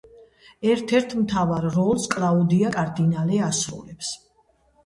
ერთ-ერთ 0.75 1.11
მთავარ 1.25 1.67
როლს 1.75 2.07
კლაუდია 2.15 2.73
კარდინალე 2.79 3.39
ასრულებს. 3.51 4.11